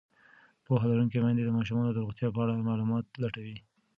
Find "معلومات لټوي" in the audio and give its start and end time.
2.69-3.57